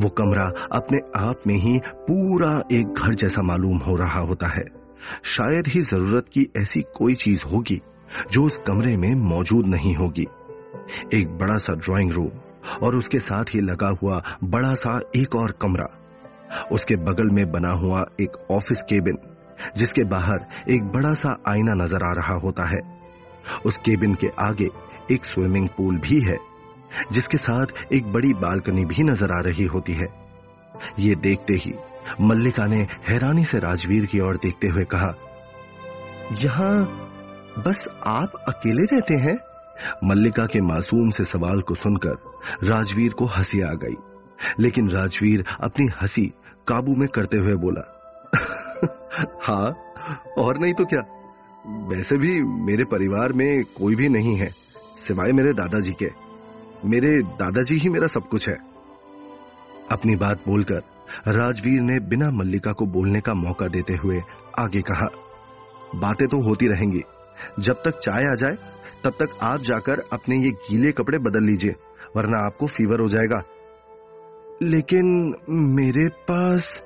वो 0.00 0.08
कमरा 0.08 0.52
अपने 0.72 0.98
आप 1.16 1.40
में 1.46 1.54
ही 1.54 1.80
पूरा 1.86 2.62
एक 2.72 2.86
घर 2.86 3.14
जैसा 3.14 3.42
मालूम 3.42 3.78
हो 3.78 3.96
रहा 3.96 4.20
होता 4.20 4.46
है। 4.46 4.77
शायद 5.26 5.66
ही 5.66 5.80
ज़रूरत 5.82 6.28
की 6.28 6.48
ऐसी 6.56 6.80
कोई 6.96 7.14
चीज़ 7.14 7.44
होगी 7.44 7.80
जो 8.32 8.42
उस 8.42 8.58
कमरे 8.66 8.96
में 8.96 9.14
मौजूद 9.30 9.66
नहीं 9.66 9.94
होगी। 9.96 10.26
एक 11.14 11.36
बड़ा 11.38 11.56
सा 11.58 11.74
ड्राइंग 11.76 12.12
रूम 12.12 12.30
और 12.82 12.96
उसके 12.96 13.18
साथ 13.18 13.54
ही 13.54 13.60
लगा 13.60 13.88
हुआ 14.02 14.22
बड़ा 14.44 14.74
सा 14.74 15.00
एक 15.16 15.34
और 15.36 15.52
कमरा। 15.62 15.88
उसके 16.72 16.96
बगल 16.96 17.30
में 17.30 17.50
बना 17.52 17.72
हुआ 17.74 18.04
एक 18.20 18.36
ऑफ़िस 18.50 18.82
केबिन 18.82 19.18
जिसके 19.76 20.04
बाहर 20.04 20.46
एक 20.70 20.84
बड़ा 20.92 21.12
सा 21.14 21.36
आईना 21.48 21.74
नज़र 21.74 22.04
आ 22.04 22.12
रहा 22.12 22.34
होता 22.38 22.68
है। 22.68 22.80
उस 23.66 23.76
केबिन 23.76 24.14
के 24.14 24.28
आगे 24.40 24.68
एक 25.12 25.24
स्विमिंग 25.24 25.68
पूल 25.68 25.98
भी 25.98 26.20
है, 26.20 26.36
जिसके 27.12 27.36
साथ 27.36 27.92
एक 27.92 28.12
बड़ी 28.12 28.32
बालकनी 28.36 28.84
भी 28.84 29.04
नज़र 29.04 29.32
आ 29.32 29.40
रही 29.40 29.64
होती 29.66 29.92
है। 29.92 30.06
ये 30.98 31.14
देखते 31.16 31.54
ही 31.54 31.72
मल्लिका 32.20 32.64
ने 32.64 32.86
हैरानी 33.08 33.44
से 33.44 33.58
राजवीर 33.58 34.06
की 34.06 34.20
ओर 34.20 34.36
देखते 34.36 34.68
हुए 34.68 34.84
कहा, 34.84 35.14
यहाँ 36.42 36.78
बस 37.58 37.86
आप 38.06 38.32
अकेले 38.48 38.84
रहते 38.84 39.14
हैं? 39.14 39.36
मल्लिका 40.04 40.46
के 40.46 40.60
मासूम 40.60 41.10
से 41.10 41.24
सवाल 41.24 41.60
को 41.60 41.74
सुनकर 41.74 42.66
राजवीर 42.68 43.12
को 43.12 43.26
हँसी 43.26 43.60
आ 43.60 43.72
गई, 43.74 43.96
लेकिन 44.60 44.88
राजवीर 44.90 45.44
अपनी 45.60 45.88
हँसी 46.02 46.26
काबू 46.68 46.94
में 46.94 47.08
करते 47.08 47.38
हुए 47.38 47.54
बोला 47.54 47.94
हाँ 49.42 49.70
और 50.38 50.58
नहीं 50.58 50.74
तो 50.74 50.84
क्या? 50.84 51.00
वैसे 51.88 52.16
भी 52.16 52.40
मेरे 52.66 52.84
परिवार 52.84 53.32
में 53.32 53.64
कोई 53.76 53.94
भी 53.94 54.08
नहीं 54.08 54.36
है, 54.36 54.50
सिवाय 54.96 55.32
मेरे 55.32 55.52
दादाजी 55.52 55.92
के। 55.92 56.10
मेरे 56.84 57.18
दादाजी 57.38 57.78
ही 57.78 57.88
मेरा 57.88 58.06
सब 58.06 58.28
कुछ 58.28 58.48
है। 58.48 58.56
अपनी 59.92 60.16
बात 60.16 60.42
बोलकर 60.48 60.82
राजवीर 61.28 61.80
ने 61.80 61.98
बिना 62.00 62.30
मल्लिका 62.30 62.72
को 62.72 62.86
बोलने 62.86 63.20
का 63.20 63.34
मौका 63.34 63.66
देते 63.66 63.94
हुए 63.94 64.20
आगे 64.58 64.80
कहा, 64.80 65.08
बातें 65.94 66.26
तो 66.28 66.40
होती 66.40 66.68
रहेंगी। 66.68 67.02
जब 67.60 67.82
तक 67.84 67.98
चाय 67.98 68.24
आ 68.24 68.34
जाए, 68.34 68.56
तब 69.04 69.10
तक 69.10 69.38
आप 69.42 69.60
जाकर 69.60 70.02
अपने 70.12 70.36
ये 70.36 70.50
गीले 70.50 70.92
कपड़े 70.92 71.18
बदल 71.18 71.44
लीजिए, 71.44 71.74
वरना 72.16 72.44
आपको 72.46 72.66
फीवर 72.66 73.00
हो 73.00 73.08
जाएगा। 73.08 73.42
लेकिन 74.62 75.34
मेरे 75.50 76.08
पास 76.08 76.82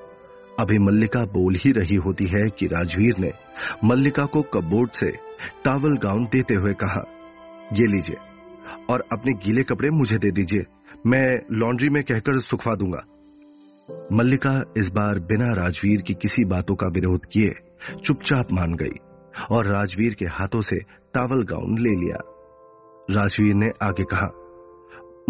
अभी 0.60 0.78
मल्लिका 0.78 1.24
बोल 1.24 1.54
ही 1.54 1.72
रही 1.72 1.96
होती 1.96 2.26
है 2.26 2.48
कि 2.50 2.66
राजवीर 2.66 3.14
ने 3.18 3.30
मल्लिका 3.84 4.24
को 4.24 4.42
कबोर्ड 4.42 4.90
से 4.90 5.10
टावल 5.64 5.96
गाउन 5.96 6.24
देते 6.24 6.54
हुए 6.54 6.72
कहा, 6.72 7.04
ये 7.72 7.86
लीजिए 7.86 8.16
और 8.90 9.04
अपने 9.12 9.32
गीले 9.32 9.62
कपड़े 9.62 9.90
मुझे 9.90 10.18
दे 10.18 10.30
दीजिए। 10.30 10.64
मैं 11.06 11.38
लॉन्ड्री 11.52 11.88
में 11.88 12.02
कहकर 12.04 12.38
सुखवा 12.38 12.74
दूँगा। 12.74 13.04
मल्लिका 14.12 14.72
इस 14.76 14.88
बार 14.88 15.18
बिना 15.18 15.52
राजवीर 15.52 16.02
की 16.02 16.14
किसी 16.14 16.44
बातों 16.44 16.74
का 16.74 16.86
विरोध 16.86 17.26
किए 17.32 17.50
चुपचाप 18.04 18.52
मान 18.52 18.74
गई 18.74 18.96
और 19.50 19.66
राजवीर 19.66 20.14
के 20.14 20.24
हाथों 20.24 20.60
से 20.60 20.76
टावल 21.14 21.42
गाउन 21.42 21.78
ले 21.78 21.90
लिया। 21.90 22.18
राजवीर 23.10 23.54
ने 23.54 23.70
आगे 23.82 24.04
कहा, 24.04 24.28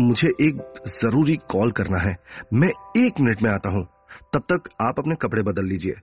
मुझे 0.00 0.28
एक 0.28 0.82
ज़रूरी 0.86 1.36
कॉल 1.36 1.70
करना 1.70 1.98
है। 1.98 2.16
मैं 2.54 2.68
एक 2.96 3.20
मिनट 3.20 3.42
में 3.42 3.50
आता 3.50 3.70
हूँ। 3.70 3.86
तब 4.32 4.40
तक 4.52 4.68
आप 4.82 4.94
अपने 4.98 5.14
कपड़े 5.14 5.42
बदल 5.42 5.64
लीजिए। 5.64 5.94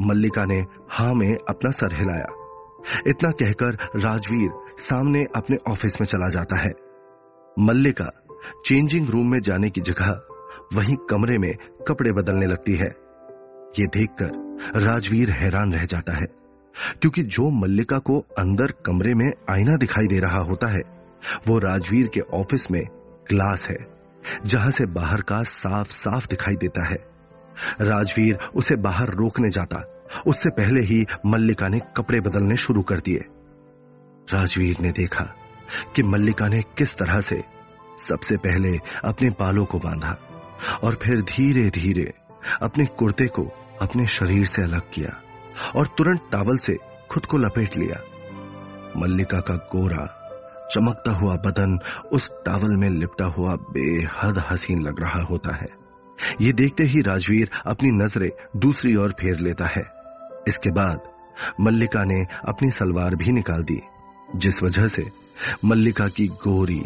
मल्लिका 0.00 0.44
ने 0.44 0.64
हा 0.90 1.12
में 1.12 1.36
अपना 1.48 1.70
सर 1.70 1.94
हिलाया। 1.94 2.26
इतना 3.06 3.30
कहकर 3.30 3.78
राजवीर 3.96 4.50
सामने 4.78 5.26
अपने 5.36 5.56
ऑफ़िस 5.68 5.92
में 6.00 6.06
चला 6.06 6.28
जाता 6.28 6.60
है। 6.62 6.72
मल्लिका 7.58 8.10
चेंजिंग 8.66 9.10
रूम 9.10 9.30
में 9.30 9.40
जाने 9.40 9.70
की 9.70 9.80
जगह 9.80 10.20
वहीं 10.74 10.96
कमरे 11.10 11.38
में 11.38 11.54
कपड़े 11.88 12.12
बदलने 12.12 12.46
लगती 12.46 12.74
है। 12.74 12.88
ये 13.78 13.86
देखकर 13.86 14.80
राजवीर 14.82 15.30
हैरान 15.30 15.72
रह 15.72 15.84
जाता 15.84 16.12
है, 16.12 16.26
क्योंकि 17.00 17.22
जो 17.22 17.50
मल्लिका 17.50 17.98
को 17.98 18.18
अंदर 18.38 18.72
कमरे 18.86 19.14
में 19.14 19.32
आईना 19.50 19.76
दिखाई 19.76 20.06
दे 20.06 20.20
रहा 20.20 20.40
होता 20.40 20.66
है, 20.66 20.80
वो 21.48 21.58
राजवीर 21.58 22.06
के 22.06 22.20
ऑफ़िस 22.20 22.70
में 22.70 22.82
ग्लास 23.28 23.66
है, 23.68 23.76
जहाँ 24.46 24.70
से 24.70 24.86
बाहर 24.86 25.20
का 25.20 25.42
साफ़ 25.42 25.88
साफ़ 25.88 26.26
दिखाई 26.26 26.54
देता 26.54 26.88
है। 26.88 26.96
राजवीर 27.80 28.38
उसे 28.54 28.76
बाहर 28.76 29.08
रोकने 29.08 29.48
जाता, 29.48 30.04
उससे 30.26 30.50
पहले 30.50 30.80
ही 30.80 31.06
मल्लिका 31.26 31.68
ने 31.68 31.80
कपड़े 31.96 32.20
बदलने 32.20 32.56
शुरू 32.56 32.82
कर 32.82 33.00
दिए। 33.00 33.24
राजवीर 34.34 34.76
ने 34.80 34.90
देखा 34.90 35.24
कि 35.96 36.02
मल्लिका 36.02 36.48
ने 36.48 36.62
किस 36.78 36.94
तरह 36.94 37.20
से 37.20 37.42
सबसे 38.08 38.36
पहले 38.36 38.78
अपने 39.04 39.30
बालों 39.30 39.64
को 39.64 39.78
बांधा। 39.78 40.35
और 40.84 40.98
फिर 41.02 41.20
धीरे 41.20 41.68
धीरे 41.70 42.12
अपने 42.62 42.86
कुर्ते 42.98 43.26
को 43.26 43.42
अपने 43.82 44.06
शरीर 44.06 44.44
से 44.46 44.62
अलग 44.62 44.90
किया 44.94 45.16
और 45.76 45.86
तुरंत 45.98 46.28
टावल 46.32 46.58
से 46.58 46.76
खुद 47.10 47.26
को 47.26 47.36
लपेट 47.36 47.76
लिया। 47.76 48.00
मल्लिका 48.96 49.40
का 49.40 49.54
गोरा, 49.54 50.06
चमकता 50.70 51.12
हुआ 51.12 51.34
बदन 51.36 51.78
उस 52.12 52.28
टावल 52.46 52.76
में 52.76 52.88
लिपटा 52.90 53.26
हुआ 53.26 53.54
बेहद 53.70 54.42
हसीन 54.50 54.82
लग 54.82 55.00
रहा 55.00 55.22
होता 55.22 55.54
है। 55.56 55.68
ये 56.40 56.52
देखते 56.52 56.84
ही 56.84 57.00
राजवीर 57.00 57.50
अपनी 57.66 57.90
नज़रें 57.90 58.30
दूसरी 58.56 58.94
ओर 58.96 59.12
फेर 59.12 59.40
लेता 59.40 59.66
है। 59.66 59.82
इसके 60.48 60.72
बाद 60.72 61.08
मल्लिका 61.60 62.04
ने 62.04 62.24
अपनी 62.48 62.70
सलवार 62.70 63.14
भी 63.14 63.32
निकाल 63.32 63.62
दी, 63.62 63.80
जिस 64.36 64.62
वजह 64.62 64.86
से 64.86 65.06
मल्लिका 65.64 66.08
की 66.08 66.26
गोरी 66.26 66.82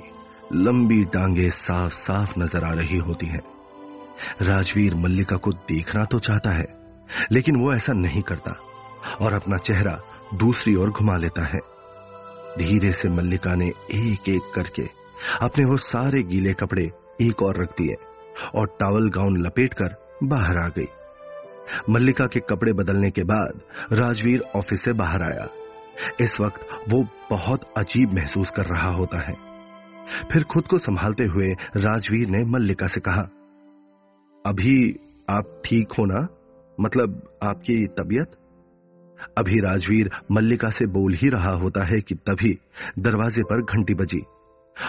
लंबी 0.53 1.05
टांगे 1.05 1.51
साफ़ 1.51 1.93
साफ़ 1.93 2.39
नज़र 2.39 2.65
आ 2.65 2.73
रही 2.73 2.99
होती 2.99 3.27
हैं। 3.27 3.41
राजवीर 4.43 4.95
मल्लिका 4.95 5.37
को 5.37 5.53
देखना 5.69 6.05
तो 6.05 6.19
चाहता 6.19 6.51
है, 6.51 6.67
लेकिन 7.33 7.57
वो 7.57 7.73
ऐसा 7.75 7.93
नहीं 7.93 8.23
करता 8.23 8.53
और 9.21 9.35
अपना 9.35 9.57
चेहरा 9.59 10.01
दूसरी 10.35 10.75
ओर 10.75 10.91
घुमा 10.91 11.17
लेता 11.17 11.45
है। 11.45 11.61
धीरे 12.59 12.93
से 12.93 13.09
मल्लिका 13.09 13.55
ने 13.55 13.67
एक 13.67 14.29
एक 14.29 14.53
करके 14.55 14.89
अपने 15.43 15.65
वो 15.65 15.77
सारे 15.77 16.23
गीले 16.23 16.53
कपड़े 16.55 16.91
एक 17.23 17.43
और 17.43 17.63
रख 17.63 17.73
दिए 17.79 17.95
और 18.55 18.67
टावल 18.81 19.09
गाउन 19.11 19.37
लपेटकर 19.37 19.97
बाहर 20.25 20.59
आ 20.59 20.69
गई। 20.69 20.87
मल्लिका 21.91 22.27
के 22.27 22.41
कपड़े 22.41 22.73
बदलने 22.73 23.11
के 23.11 23.25
बाद 23.25 23.61
राजवीर 23.93 24.41
ऑफ़िस 24.57 24.83
से 24.85 24.93
बाहर 24.93 25.23
आया। 25.23 25.49
इस 26.21 26.41
वक्त 26.41 26.67
वो 26.89 27.03
बहुत 27.31 27.73
अजीब 27.77 28.15
महसूस 28.15 28.51
कर 28.51 28.67
रहा 28.67 28.91
होता 28.91 29.19
है। 29.29 29.35
फिर 30.33 30.45
खुद 30.45 30.67
को 30.67 30.79
संभालते 30.79 31.25
हुए 31.25 31.53
राजवीर 31.77 32.29
ने 32.29 32.45
मल्लिका 32.45 32.87
से 32.87 33.01
कहा 33.01 33.29
अभी 34.51 34.97
आप 35.29 35.61
ठीक 35.65 35.93
हो 35.93 36.05
ना? 36.05 36.21
मतलब 36.79 37.21
आपकी 37.43 37.75
तबीयत? 37.99 38.31
अभी 39.39 39.59
राजवीर 39.61 40.11
मल्लिका 40.33 40.71
से 40.71 40.87
बोल 40.87 41.15
ही 41.15 41.29
रहा 41.29 41.53
होता 41.55 41.85
है 41.85 42.01
कि 42.01 42.15
तभी 42.29 42.53
दरवाजे 42.99 43.43
पर 43.43 43.61
घंटी 43.63 43.95
बजी। 43.95 44.21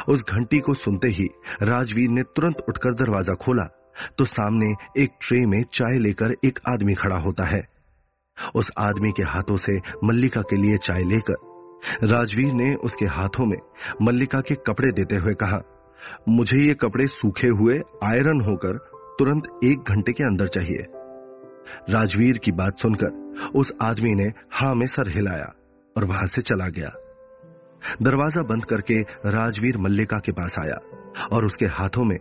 उस 0.10 0.24
घंटी 0.26 0.60
को 0.60 0.74
सुनते 0.74 1.08
ही 1.10 1.28
राजवीर 1.64 2.10
ने 2.10 2.24
तुरंत 2.26 2.64
उठकर 2.70 2.94
दरवाज़ा 2.94 3.34
खोला 3.36 3.68
तो 4.18 4.26
सामने 4.26 4.74
एक 4.98 5.12
ट्रे 5.22 5.46
में 5.46 5.62
चाय 5.74 5.98
लेकर 5.98 6.36
एक 6.46 6.60
आदमी 6.68 6.94
खड़ा 6.94 7.18
होता 7.20 7.46
है। 7.46 7.62
उस 8.56 8.72
आदमी 8.80 9.12
के 9.12 9.24
हाथों 9.26 9.58
से 9.58 9.78
मल्लिका 10.04 10.42
के 10.42 10.62
लिए 10.62 10.78
चाय 10.80 11.04
लेकर 11.04 12.08
राजवीर 12.08 12.54
ने 12.54 12.74
उसके 12.84 13.06
हाथों 13.12 13.46
में 13.46 13.58
मल्लिका 14.02 14.42
के 14.42 14.56
कपड़े 14.68 14.92
देते 14.92 15.16
हुए 15.16 15.34
कहा, 15.34 15.62
मुझे 16.30 16.58
ये 16.58 16.74
कपड़े 16.76 17.08
सूखे 17.08 17.48
हुए 17.50 17.82
आयरन 18.04 18.42
होकर 18.42 18.88
तुरंत 19.22 19.44
एक 19.64 19.90
घंटे 19.90 20.12
के 20.12 20.24
अंदर 20.24 20.48
चाहिए। 20.48 20.86
राजवीर 21.90 22.38
की 22.38 22.52
बात 22.52 22.80
सुनकर 22.80 23.10
उस 23.56 23.72
आदमी 23.82 24.14
ने 24.16 24.24
हा 24.54 24.74
में 24.74 24.86
सर 24.88 25.08
हिलाया 25.08 25.54
और 25.98 26.04
वहाँ 26.04 26.26
से 26.26 26.42
चला 26.42 26.68
गया। 26.68 26.90
दरवाज़ा 28.02 28.42
बंद 28.42 28.66
करके 28.66 29.00
राजवीर 29.26 29.78
मल्लिका 29.78 30.18
के 30.18 30.32
पास 30.32 30.56
आया 30.60 30.80
और 31.32 31.46
उसके 31.46 31.66
हाथों 31.66 32.04
में 32.04 32.18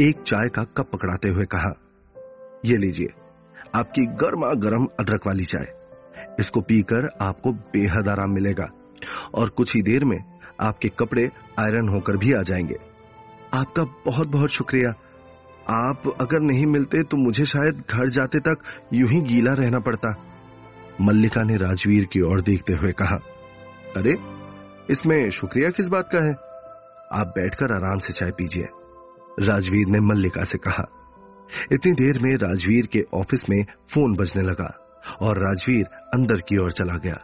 एक 0.00 0.22
चाय 0.22 0.48
का 0.48 0.64
कप 0.64 0.90
पकड़ाते 0.92 1.28
हुए 1.28 1.44
कहा, 1.44 1.72
ये 2.66 2.76
लीजिए, 2.76 3.08
आपकी 3.74 4.04
गर्मा 4.04 4.52
गर्म 4.54 4.88
अदरक 5.00 5.26
वाली 5.26 5.44
चाय। 5.44 5.66
इसको 6.40 6.60
पीकर 6.60 7.08
आपको 7.20 7.52
बेहद 7.52 8.08
आराम 8.08 8.30
मिलेगा 8.30 8.68
और 9.34 9.48
कुछ 9.48 9.74
ही 9.74 9.82
देर 9.82 10.04
में 10.04 10.18
आपके 10.60 10.88
कपड़े 10.88 11.30
आयरन 11.58 11.88
होकर 11.88 12.16
भी 12.16 12.32
आ 12.32 12.42
जाएँगे। 12.42 12.76
आपका 13.54 13.84
बहुत 14.06 14.28
बहुत 14.28 14.50
शुक्रिया। 14.50 14.94
आप 15.70 16.02
अगर 16.20 16.40
नहीं 16.40 16.66
मिलते 16.66 17.02
तो 17.02 17.16
मुझे 17.16 17.44
शायद 17.44 17.84
घर 17.90 18.08
जाते 18.08 18.38
तक 18.38 18.58
यूँ 18.92 19.08
ही 19.10 19.20
गीला 19.20 19.52
रहना 19.52 19.78
पड़ता। 19.78 20.14
मल्लिका 21.00 21.42
ने 21.42 21.56
राजवीर 21.56 22.04
की 22.04 22.20
ओर 22.20 22.42
देखते 22.42 22.72
हुए 22.72 22.92
कहा, 22.92 23.16
अरे, 23.96 24.14
इसमें 24.90 25.30
शुक्रिया 25.30 25.70
किस 25.70 25.86
बात 25.86 26.08
का 26.14 26.18
है? 26.18 26.32
आप 27.20 27.26
बैठकर 27.26 27.72
आराम 27.72 27.98
से 27.98 28.12
चाय 28.12 28.30
पीजिए। 28.30 28.64
राजवीर 29.40 29.86
ने 29.86 30.00
मल्लिका 30.00 30.44
से 30.44 30.58
कहा। 30.58 30.86
इतनी 31.72 31.92
देर 31.92 32.18
में 32.22 32.36
राजवीर 32.36 32.86
के 32.86 33.06
ऑफ़िस 33.14 33.40
में 33.50 33.64
फ़ोन 33.64 34.16
बजने 34.16 34.42
लगा 34.42 34.78
और 35.22 35.38
राजवीर 35.38 35.84
अंदर 35.86 36.36
की 36.36 36.56
ओर 36.56 36.72
चला 36.72 36.98
गया। 36.98 37.20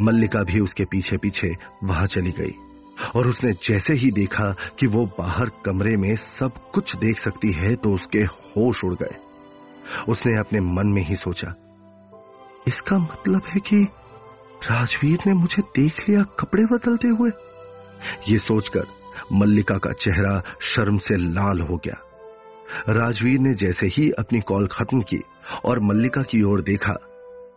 मल्लिका 0.00 0.42
भी 0.42 0.60
उसके 0.60 0.84
पीछे 0.84 1.16
पीछे 1.16 1.48
वहाँ 1.84 2.06
चली 2.06 2.30
गई। 2.30 2.69
और 3.16 3.26
उसने 3.26 3.52
जैसे 3.62 3.94
ही 3.94 4.10
देखा 4.10 4.50
कि 4.78 4.86
वो 4.86 5.04
बाहर 5.18 5.50
कमरे 5.64 5.96
में 5.96 6.14
सब 6.16 6.58
कुछ 6.72 6.94
देख 6.96 7.18
सकती 7.18 7.52
है 7.52 7.74
तो 7.76 7.92
उसके 7.94 8.18
होश 8.18 8.84
उड़ 8.84 8.94
गए। 8.94 9.16
उसने 10.08 10.38
अपने 10.40 10.60
मन 10.60 10.92
में 10.94 11.02
ही 11.02 11.14
सोचा, 11.16 11.54
इसका 12.68 12.98
मतलब 12.98 13.42
है 13.46 13.60
कि 13.60 13.82
राजवीर 14.62 15.18
ने 15.26 15.32
मुझे 15.32 15.62
देख 15.76 16.08
लिया 16.08 16.22
कपड़े 16.40 16.64
बदलते 16.66 17.08
हुए। 17.08 17.30
ये 18.28 18.38
सोचकर 18.38 18.86
मल्लिका 19.32 19.76
का 19.76 19.92
चेहरा 19.94 20.40
शर्म 20.62 20.98
से 20.98 21.16
लाल 21.16 21.60
हो 21.60 21.76
गया। 21.76 21.96
राजवीर 22.88 23.40
ने 23.40 23.54
जैसे 23.54 23.86
ही 23.86 24.10
अपनी 24.10 24.40
कॉल 24.40 24.66
खत्म 24.66 25.00
की 25.02 25.20
और 25.64 25.80
मल्लिका 25.82 26.22
की 26.22 26.42
ओर 26.42 26.60
देखा, 26.62 26.94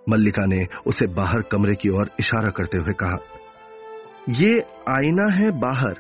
मल्लिका 0.09 0.45
ने 0.45 0.65
उसे 0.85 1.07
बाहर 1.13 1.41
कमरे 1.41 1.75
की 1.75 1.89
ओर 1.89 2.09
इशारा 2.19 2.49
करते 2.49 2.77
हुए 2.77 2.93
कहा 2.93 3.17
ये 4.29 4.59
आईना 4.89 5.25
है 5.35 5.49
बाहर, 5.51 5.95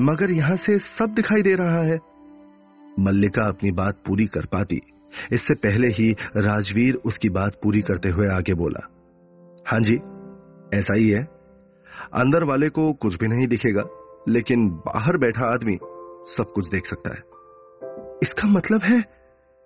मगर 0.00 0.30
यहाँ 0.30 0.56
से 0.56 0.78
सब 0.78 1.14
दिखाई 1.14 1.42
दे 1.42 1.54
रहा 1.54 1.82
है। 1.82 1.98
मल्लिका 3.00 3.46
अपनी 3.48 3.70
बात 3.70 4.02
पूरी 4.06 4.26
कर 4.26 4.46
पाती। 4.46 4.80
इससे 5.32 5.54
पहले 5.54 5.88
ही 5.88 6.12
राजवीर 6.36 6.94
उसकी 6.94 7.28
बात 7.28 7.58
पूरी 7.62 7.80
करते 7.80 8.08
हुए 8.08 8.28
आगे 8.28 8.54
बोला, 8.54 8.80
हाँ 9.66 9.80
जी, 9.80 9.96
ऐसा 10.78 10.94
ही 10.94 11.08
है। 11.08 11.24
अंदर 12.14 12.44
वाले 12.44 12.68
को 12.68 12.92
कुछ 12.92 13.18
भी 13.18 13.28
नहीं 13.28 13.46
दिखेगा, 13.46 13.84
लेकिन 14.28 14.68
बाहर 14.68 15.16
बैठा 15.16 15.52
आदमी 15.52 15.76
सब 16.28 16.52
कुछ 16.54 16.68
देख 16.68 16.86
सकता 16.86 17.10
है। 17.10 17.22
इसका 18.22 18.48
मतलब 18.48 18.80
है 18.84 19.02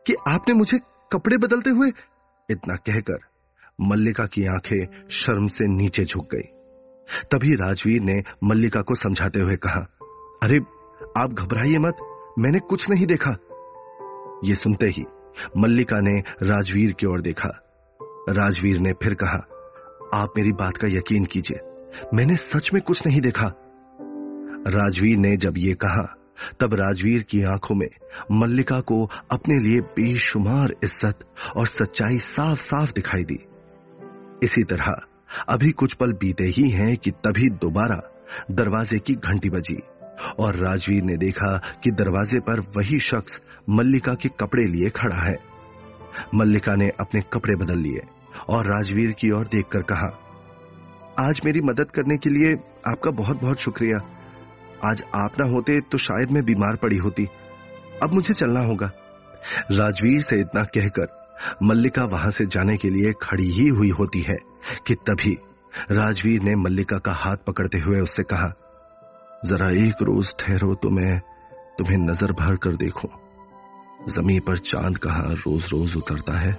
कि 0.06 0.14
आपने 0.28 0.54
मुझे 0.54 0.78
कपड़े 1.12 1.36
बदलते 1.36 1.70
हुए 1.70 1.88
इतना 2.50 2.74
कहकर 2.76 3.18
मल्लिका 3.80 4.26
की 4.26 4.46
आँखें 4.46 5.08
शर्म 5.10 5.46
से 5.46 5.66
नीचे 5.66 6.04
झुक 6.04 6.34
गई। 6.34 6.53
तभी 7.32 7.54
राजवीर 7.54 8.02
ने 8.02 8.22
मल्लिका 8.44 8.82
को 8.82 8.94
समझाते 8.94 9.40
हुए 9.40 9.56
कहा, 9.56 9.80
अरे, 10.42 10.58
आप 11.16 11.32
घबराइए 11.32 11.78
मत, 11.78 11.96
मैंने 12.38 12.58
कुछ 12.58 12.88
नहीं 12.90 13.06
देखा. 13.06 13.30
ये 14.44 14.54
सुनते 14.54 14.86
ही 14.86 15.04
मल्लिका 15.56 16.00
ने 16.00 16.18
राजवीर 16.42 16.92
की 16.92 17.06
ओर 17.06 17.20
देखा। 17.20 17.48
राजवीर 18.28 18.78
ने 18.78 18.92
फिर 18.92 19.14
कहा, 19.14 19.46
आप 20.14 20.32
मेरी 20.36 20.52
बात 20.52 20.76
का 20.76 20.88
यकीन 20.88 21.24
कीजिए, 21.24 21.58
मैंने 22.14 22.36
सच 22.36 22.70
में 22.74 22.82
कुछ 22.82 23.06
नहीं 23.06 23.20
देखा। 23.20 23.52
राजवीर 24.68 25.18
ने 25.18 25.36
जब 25.36 25.54
ये 25.56 25.74
कहा, 25.74 26.16
तब 26.60 26.74
राजवीर 26.74 27.22
की 27.22 27.42
आँखों 27.42 27.74
में 27.74 27.88
मल्लिका 28.32 28.80
को 28.80 29.10
अपने 29.30 29.56
लिए 29.56 29.80
बेशुमार 29.80 30.74
इज़्ज़त 30.84 31.18
और 31.56 31.66
सच्चाई 31.66 32.18
साफ़ 32.18 32.58
साफ़ 32.58 32.92
दिखाई 32.92 33.24
दी। 33.24 33.38
इसी 34.42 34.64
तरह 34.64 34.94
अभी 35.48 35.70
कुछ 35.70 35.94
पल 35.94 36.12
बीते 36.12 36.44
ही 36.46 36.68
हैं 36.70 36.96
कि 36.96 37.10
तभी 37.24 37.48
दोबारा 37.62 38.00
दरवाजे 38.50 38.98
की 38.98 39.14
घंटी 39.14 39.50
बजी 39.50 39.78
और 40.38 40.56
राजवीर 40.56 41.02
ने 41.02 41.16
देखा 41.16 41.56
कि 41.84 41.90
दरवाजे 41.90 42.40
पर 42.40 42.60
वही 42.76 42.98
शख्स 43.00 43.40
मल्लिका 43.70 44.14
के 44.14 44.28
कपड़े 44.40 44.64
लिए 44.64 44.90
खड़ा 44.90 45.16
है। 45.16 45.36
मल्लिका 46.34 46.74
ने 46.74 46.88
अपने 47.00 47.20
कपड़े 47.32 47.54
बदल 47.56 47.78
लिए 47.78 48.00
और 48.48 48.66
राजवीर 48.66 49.12
की 49.12 49.30
ओर 49.30 49.46
देखकर 49.46 49.82
कहा, 49.82 50.08
आज 51.20 51.40
मेरी 51.44 51.60
मदद 51.60 51.90
करने 51.90 52.16
के 52.16 52.30
लिए 52.30 52.54
आपका 52.88 53.10
बहुत 53.10 53.40
बहुत 53.40 53.60
शुक्रिया। 53.60 53.98
आज 54.86 55.02
आप 55.14 55.40
ना 55.40 55.48
होते 55.50 55.80
तो 55.80 55.98
शायद 55.98 56.30
मैं 56.30 56.44
बीमार 56.44 56.76
पड़ी 56.76 56.96
होती। 56.96 57.28
अब 58.02 58.12
मुझे 58.12 58.34
चलना 58.34 58.60
होगा। 58.60 58.90
राजवीर 59.72 60.20
से 60.20 60.40
इतना 60.40 60.62
कहकर 60.74 61.06
मल्लिका 61.62 62.04
वहाँ 62.04 62.30
से 62.30 62.46
जाने 62.46 62.76
के 62.76 62.88
लिए 62.90 63.12
खड़ी 63.22 63.50
ही 63.50 63.68
हुई 63.68 63.90
होती 63.90 64.20
है। 64.20 64.36
कि 64.86 64.94
तभी 65.08 65.36
राजवीर 65.90 66.42
ने 66.42 66.54
मल्लिका 66.56 66.98
का 66.98 67.12
हाथ 67.14 67.36
पकड़ते 67.46 67.78
हुए 67.78 68.00
उससे 68.00 68.22
कहा, 68.22 68.48
जरा 69.46 69.70
एक 69.78 70.02
रोज 70.02 70.32
ठहरो 70.38 70.74
तो 70.74 70.90
मैं 70.90 71.18
तुम्हें 71.78 71.96
नज़र 72.00 72.32
भर 72.32 72.56
कर 72.56 72.76
देखूँ। 72.76 73.10
ज़मीन 74.08 74.40
पर 74.40 74.56
चाँद 74.58 74.98
कहा 74.98 75.32
रोज 75.36 75.66
रोज 75.72 75.96
उतरता 75.96 76.38
है? 76.38 76.52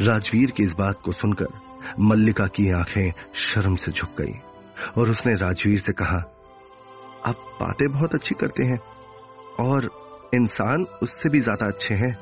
राजवीर 0.00 0.50
की 0.50 0.62
इस 0.62 0.72
बात 0.72 1.00
को 1.04 1.12
सुनकर 1.12 1.94
मल्लिका 2.00 2.46
की 2.46 2.68
आँखें 2.72 3.12
शर्म 3.34 3.74
से 3.76 3.92
झुक 3.92 4.14
गई 4.20 4.32
और 4.98 5.10
उसने 5.10 5.34
राजवीर 5.34 5.78
से 5.78 5.92
कहा, 5.92 6.16
आप 7.26 7.36
बातें 7.60 7.88
बहुत 7.92 8.14
अच्छी 8.14 8.34
करते 8.34 8.64
हैं 8.64 8.78
और 9.60 9.90
इंसान 10.34 10.86
उससे 11.02 11.28
भी 11.28 11.40
ज़्यादा 11.40 11.66
अच्छे 11.66 11.94
हैं। 11.94 12.16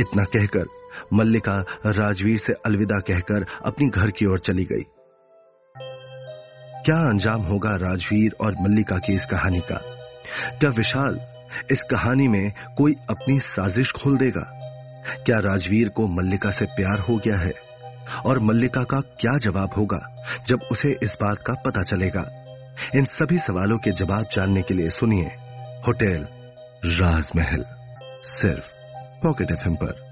इतना 0.00 0.24
कहकर 0.26 0.66
मल्लिका 1.12 1.64
राजवीर 1.86 2.38
से 2.38 2.52
अलविदा 2.52 2.98
कहकर 2.98 3.46
अपनी 3.64 3.88
घर 3.88 4.10
की 4.10 4.26
ओर 4.26 4.38
चली 4.38 4.64
गई। 4.64 4.84
क्या 6.84 7.08
अंजाम 7.08 7.40
होगा 7.40 7.70
राजवीर 7.70 8.36
और 8.40 8.54
मल्लिका 8.60 8.98
की 8.98 9.14
इस 9.14 9.24
कहानी 9.24 9.60
का? 9.60 9.80
क्या 10.60 10.70
विशाल 10.70 11.20
इस 11.70 11.82
कहानी 11.82 12.28
में 12.28 12.52
कोई 12.76 12.96
अपनी 13.10 13.40
साजिश 13.40 13.92
खोल 13.92 14.18
देगा? 14.18 14.56
क्या 15.26 15.38
राजवीर 15.38 15.88
को 15.88 16.06
मल्लिका 16.06 16.50
से 16.50 16.64
प्यार 16.64 16.98
हो 16.98 17.16
गया 17.16 17.36
है? 17.36 17.52
और 18.26 18.38
मल्लिका 18.38 18.84
का 18.84 19.00
क्या 19.00 19.38
जवाब 19.38 19.70
होगा 19.76 20.24
जब 20.46 20.60
उसे 20.72 20.98
इस 21.02 21.12
बात 21.22 21.38
का 21.46 21.54
पता 21.54 21.82
चलेगा? 21.82 22.36
इन 22.96 23.04
सभी 23.04 23.38
सवालों 23.38 23.78
के 23.78 23.90
जवाब 23.90 24.26
जानने 24.32 24.62
के 24.62 24.74
लिए 24.74 24.88
सुनिए 24.88 25.26
होटल 25.86 26.26
राजमहल, 26.86 27.64
सिर्फ़ 28.22 28.70
पॉकेट 29.22 29.50
एफ़ 29.50 29.68
पर। 29.68 30.09